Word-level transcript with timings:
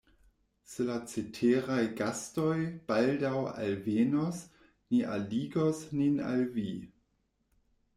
Se 0.69 0.85
la 0.85 0.95
ceteraj 1.11 1.77
gastoj 1.99 2.57
baldaŭ 2.89 3.35
alvenos, 3.53 4.43
ni 4.71 5.07
aligos 5.19 5.87
nin 6.03 6.21
al 6.33 6.47
vi. 6.59 6.71